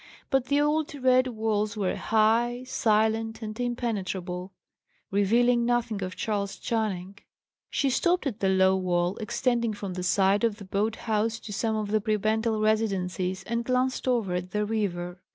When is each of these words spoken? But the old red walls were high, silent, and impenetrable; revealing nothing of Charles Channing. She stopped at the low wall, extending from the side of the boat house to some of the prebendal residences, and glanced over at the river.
But 0.31 0.45
the 0.45 0.59
old 0.59 0.95
red 0.95 1.27
walls 1.27 1.77
were 1.77 1.95
high, 1.95 2.63
silent, 2.65 3.43
and 3.43 3.59
impenetrable; 3.59 4.51
revealing 5.11 5.63
nothing 5.63 6.01
of 6.01 6.15
Charles 6.15 6.57
Channing. 6.57 7.19
She 7.69 7.91
stopped 7.91 8.25
at 8.25 8.39
the 8.39 8.49
low 8.49 8.75
wall, 8.75 9.15
extending 9.17 9.73
from 9.75 9.93
the 9.93 10.01
side 10.01 10.43
of 10.43 10.55
the 10.55 10.65
boat 10.65 10.95
house 11.05 11.39
to 11.41 11.53
some 11.53 11.75
of 11.75 11.89
the 11.91 12.01
prebendal 12.01 12.59
residences, 12.59 13.43
and 13.43 13.63
glanced 13.63 14.07
over 14.07 14.33
at 14.33 14.49
the 14.49 14.65
river. 14.65 15.21